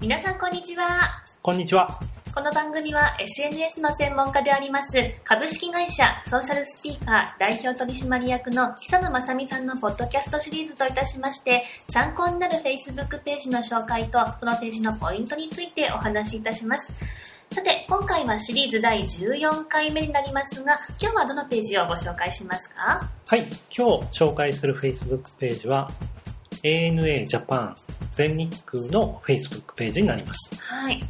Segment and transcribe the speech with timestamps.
[0.00, 1.22] 皆さんこんにちは。
[1.42, 2.00] こんにちは。
[2.34, 16.90] この番組は SNS の専門家であります株式会社ソーシャルスピーカー代表取締役の久野正美さんのポッドキャストシリーズといたしまして参考になる Facebook ページの紹介とこのページのポイントについてお話しいたします。
[17.52, 23.10] さて、今回はシリーズ第14回目になりますが、今日はどのページをご紹介しますか？
[23.26, 23.40] はい。
[23.76, 25.90] 今日紹介する Facebook ページは
[26.62, 27.74] ANA Japan
[28.12, 30.54] 全日空の Facebook ページになります。
[30.60, 31.02] はい。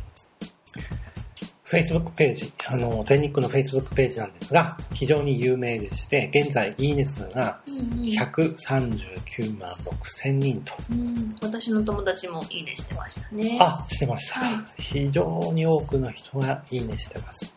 [1.71, 10.75] Facebook ページ、あの、全日空の Facebook ページなんですが、非常に有名でして、現在いいね数がうんうん139万6千人と。
[10.91, 13.57] うん、私の友達もいいねしてましたね。
[13.61, 14.41] あ、してました。
[14.41, 17.55] はい非常に多くの人がいいねしてます。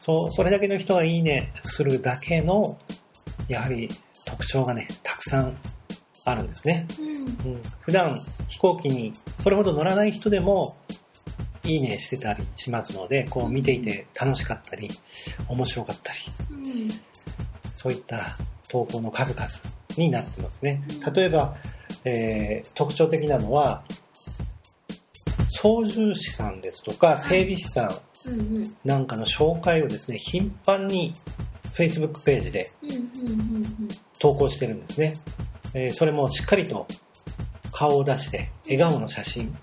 [0.00, 2.78] そう、それだけの人がいいねするだけの、
[3.46, 3.88] やはり
[4.24, 5.56] 特徴がね、たくさん
[6.30, 6.86] あるんですね。
[6.98, 7.52] うん。
[7.52, 10.76] うん、普段飛行機にそれほど乗らない人でも
[11.64, 14.90] いいねしてたりしますので、こう見ていて楽しかったり、
[15.48, 16.18] 面白かったり、
[16.50, 16.90] うん。
[17.72, 18.36] そういった
[18.68, 19.46] 投稿の数々
[19.96, 20.82] になってますね。
[21.06, 21.12] うん。
[21.12, 21.56] 例えば、
[22.04, 23.82] えー特徴的なのは、
[25.48, 27.90] 操縦士さんですとか、整備士さん
[28.84, 31.12] なんかの紹介をですね、頻繁に
[31.74, 32.70] Facebook ページで
[34.18, 35.14] 投稿してるんですね。
[35.74, 36.86] えーそれもしっかりと
[37.72, 39.56] 顔を出して笑顔の写真、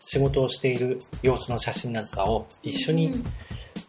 [0.00, 3.24] 仕事をしている様子の写真なんかを一緒に、うん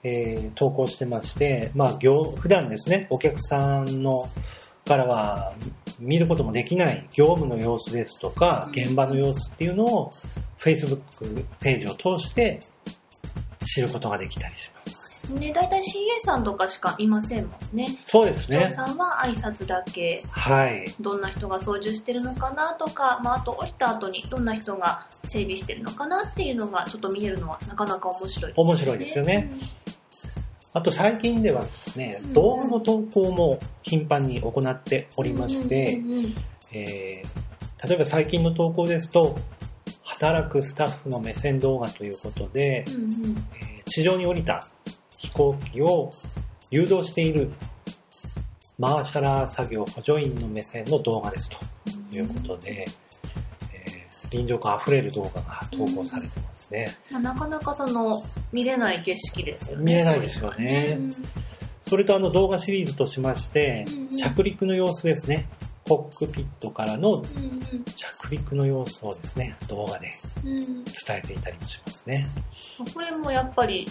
[0.04, 4.30] えー投稿してまして、まあ、業普段ですね、お客さんの
[4.86, 5.54] からは
[6.00, 10.14] 見ることもできない業務の様子ですとか、うん現場の様子っていうのを
[10.60, 12.62] Facebook ページを通して
[13.66, 15.05] 知ることができたりします。
[15.34, 15.82] ね、大体 CA
[16.24, 18.00] さんとかしかいませんもんね。
[18.04, 18.70] そうですね。
[18.72, 20.94] 市長さんは挨拶だけ、はい。
[21.00, 28.54] どんな人が操縦してるのかなとか、まあ、あと降りた後にどんな人が整備してるのかなっていうのがちょっと見えるのはなかなか面白いですね。
[28.58, 29.52] 面白いですよね。
[30.74, 36.02] あと最近ではですねうん、動画の投稿も頻繁に行っておりまして
[36.74, 37.46] えー
[37.88, 39.38] 例えば最近の投稿ですと、
[40.04, 43.12] 働くスタッフの目線動画ということで、うんうん
[43.62, 44.68] えー地上に降りた
[45.26, 46.14] 飛行機を
[46.72, 47.52] 誘導している
[48.78, 51.58] マーシャラー作業補助員の目線の動画ですと
[52.16, 52.96] いうことで、えー
[54.32, 56.94] 臨場感あふれる動画が投稿されてますね。
[57.12, 59.84] まあ、なかなかその見れない景色ですよね。
[59.84, 61.14] 見れないですよねうん
[61.82, 65.48] それとあの動画シリーズとしましてうんうん、着陸の様子ですね。
[65.88, 67.26] コックピットからのうん
[67.96, 70.12] 着陸の様子をですね、動画で
[70.44, 72.26] うんうん伝えていたりもしますね。
[72.94, 73.88] これもやっぱり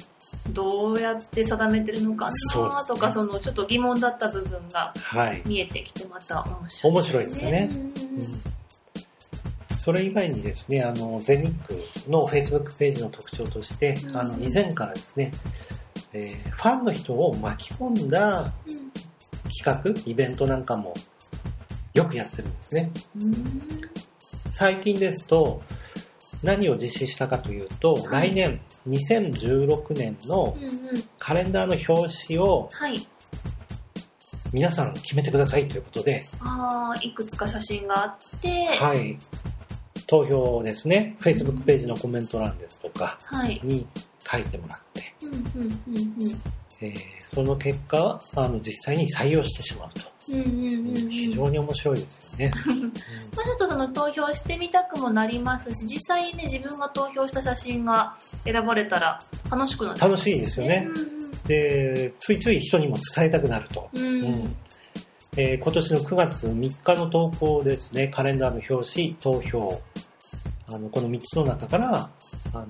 [0.50, 5.42] どうやって定めてるのかなとかそのちょっと疑問だった部分がはい。
[5.46, 7.68] 見えてきてまた面白い、面白いですよね。
[7.70, 7.78] うん。
[7.78, 7.92] うん
[9.78, 11.78] それ以外にですね、あの、全日空
[12.08, 14.16] の Facebook ページの特徴として、うん。
[14.16, 15.30] あの、以前からですね、
[16.14, 18.84] えーファンの人を巻き込んだうん
[19.62, 20.94] 企画、イベントなんかも
[21.92, 22.90] よくやってるんですね。
[23.20, 23.34] うん。
[24.50, 25.60] 最近ですと、
[26.42, 28.30] 何を実施したかというと、はい。
[28.30, 30.56] 来年2016年の
[31.18, 33.06] カレンダーの表紙をはい。
[34.52, 38.66] 皆さん決めてくださいということで、あーいくつか写真があって。
[38.66, 39.18] はい。
[40.06, 43.60] 投票をですね、Facebook ページのコメント欄ですとかはい。
[43.64, 43.86] に
[44.30, 45.14] 書いてもらって、
[47.20, 50.13] その結果、あの、実際に採用してしまうと。
[50.28, 52.52] うんうんうんうん非常に面白いですよね。
[53.36, 59.20] まあ、ちょっとその投票してみたくもなりますし実際にね自分が投票した写真が選ばれたら
[59.50, 60.86] 楽しくなる楽しいですよね。
[60.88, 63.90] うんで、ついつい人にも伝えたくなると。
[63.92, 64.56] うんうんうん
[65.36, 69.82] えー今年の9月3日の投稿ですね、カレンダーの表紙、投票、
[70.68, 72.08] あの、この3つの中から、
[72.52, 72.66] あの、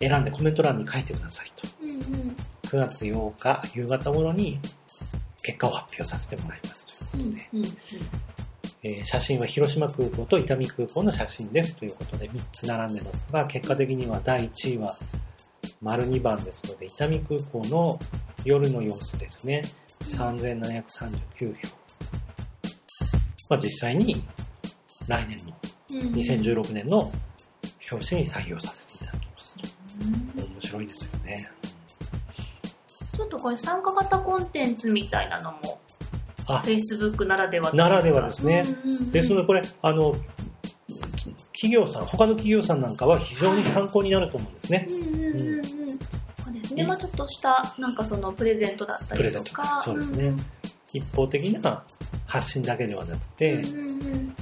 [0.00, 1.68] 選んでコメント欄に書いてくださいと。
[1.80, 4.58] うんうん9月8日夕方頃に
[5.42, 7.64] 結果を発表させてもらいますといううんことで、うん
[8.84, 14.96] えー写真は広島空港と伊丹空港の写真ですということで3つ並んでますが、結果的には第1位は
[15.80, 18.00] 丸2番ですので、伊丹空港の
[18.44, 19.62] 夜の様子ですね。
[20.02, 21.68] 3739票。
[23.48, 24.24] まあ実際に
[25.06, 25.54] 来年の
[25.90, 27.10] うん2016年の
[27.90, 29.68] 表紙に採用させていただきますと。
[30.00, 31.48] うん面白いですよね。
[33.32, 35.80] とこれ参加型コンテンツみたいなのも
[36.46, 38.64] あ、Facebook ならではならではですね。
[38.84, 40.14] うんうんうんですので、これ、あの、
[41.52, 44.92] 企業さん、他の企業さんなんかは非常に参考になると思うんですねう。
[44.92, 45.62] んうんうんうん
[46.44, 50.32] そうですね、まあちょっとしたなんかそのプレゼントだったりとかそうですね。
[50.92, 51.84] 一方的な
[52.26, 54.36] 発信だけではなくて、うんうんうん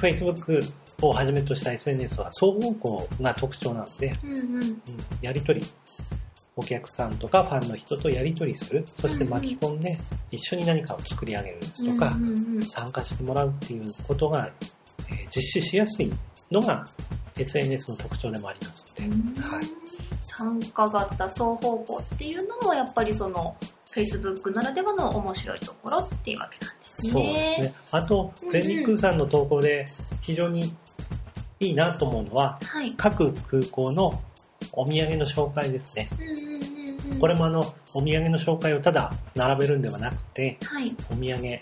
[0.00, 0.62] Facebook
[1.02, 4.62] をはじめとした SNS は双方向が特徴なので、うんうん。
[4.62, 4.82] うん
[5.20, 5.62] やりとり、
[6.56, 9.96] お客さんとかファンの人とやりとりする、そして巻き込んで
[10.30, 12.16] 一緒に何かを作り上げるですとか、
[12.68, 14.80] 参加してもらうっていうことが、えー
[15.34, 16.12] 実施しやすい
[16.50, 16.84] のが
[17.38, 19.64] SNS の特徴でもありますので、はい、
[20.20, 23.56] 参加型双方向っていうのもやっぱりその
[23.92, 27.10] Facebook ならではの面白いところっていうわけなんですね。
[27.12, 27.74] そうですね。
[27.90, 29.86] あと全日空さんの投稿で
[30.20, 30.74] 非常に
[31.58, 32.94] いいなと思うのは、はい。
[32.96, 34.22] 各空港の
[34.72, 36.08] お土産の紹介ですね。
[37.18, 37.60] これもあの、
[37.92, 40.94] お土産の紹介をただ並べるんではなくて、はい。
[41.10, 41.58] お土産、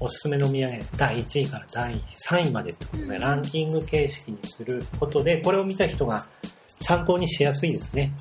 [0.00, 1.94] おすすめのお土産、第1位から第
[2.28, 6.26] 3位までってことで、うんランキング形式にすることで、これを見た人が
[6.78, 8.12] 参考にしやすいですね。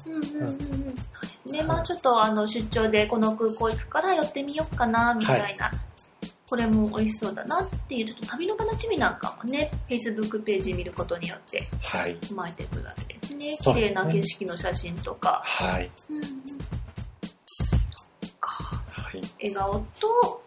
[1.46, 1.64] ね。
[1.64, 5.72] まあちょっとあの出張でこの空港行くから寄ってみようかなみたいな。
[6.50, 12.18] これも美味しそうだなっていう、ちょっと旅の楽しみなんかもね、Facebook ページ見ることによってはい。
[12.26, 13.58] 生まれてくるわけですね。
[13.60, 15.42] 綺麗な景色の写真とか。
[15.46, 15.92] はい。
[16.10, 16.24] うんうん
[18.40, 19.22] かはい。
[19.40, 20.44] 笑顔と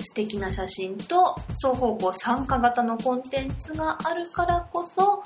[0.00, 5.22] 素敵な写真と双方向参加型のコンテンツがあるからこそ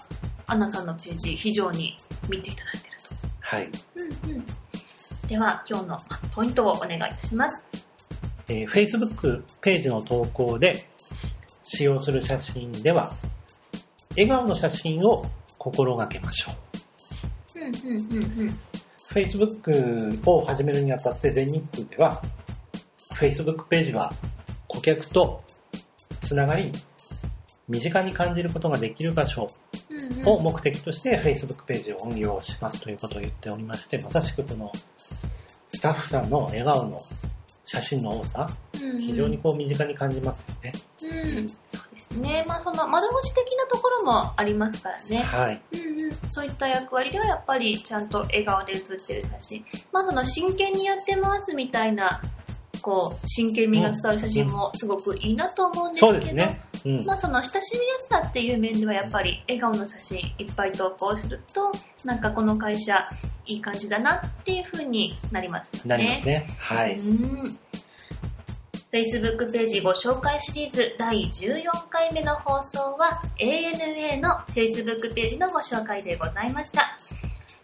[0.46, 1.96] アンナさんのページ非常に
[2.28, 2.98] 見ていただいている
[3.40, 3.70] はい。
[3.70, 4.46] と、うんうん、
[5.28, 5.98] では今日の
[6.34, 7.64] ポイントをお願いいたします
[8.48, 10.88] えー Facebook ページの投稿で
[11.62, 13.12] 使用する写真では、
[14.10, 15.24] 笑顔の写真を
[15.58, 16.71] 心がけましょう。
[19.10, 22.22] Facebook を始めるにあたって全日空では、
[23.14, 24.12] Facebook ページは
[24.66, 25.42] 顧客と
[26.20, 26.72] つながり、
[27.68, 29.48] 身近に感じることができる場所
[30.24, 34.72] を目的として Facebook ページを運用しますということを言っておりまして、まさしくこの
[35.68, 37.00] スタッフさんの笑顔の
[37.64, 38.48] 写真の多さ、
[38.98, 40.72] 非常にこう身近に感じますよね。
[41.02, 41.48] うん。
[41.48, 41.81] そう
[42.12, 45.62] ですねまあその窓口的なところもありますからねはい。
[45.72, 49.64] うんうん、そういった役割ではやっぱりちゃんと笑顔で写ってる写真。
[49.92, 52.20] まあその真剣にやってますみたいな、
[52.80, 56.60] こう、真剣味が伝わる写真もすごくいいなと思うんですけど、そうですね。
[56.84, 57.04] うん。
[57.04, 61.72] まあその親しみやすさっていう面ではやっぱり笑顔の写真いっぱい投稿すると、
[62.04, 62.98] なんかこの会社
[63.46, 65.88] いい感じだなっていう風になりますよね。
[65.88, 66.46] なりますね。
[66.58, 66.96] はい。
[66.96, 67.58] うん
[68.92, 76.98] Facebook ページご紹介シリーズ第14回目の放送は ANA の Facebook ページのご紹介でございました。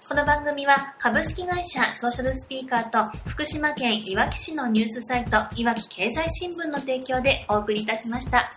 [0.08, 8.52] この番組は株式会社ソーシャルスピーカーと福島県いわき市のニュースサイトいわき経済新聞の提供でお送りいたしました。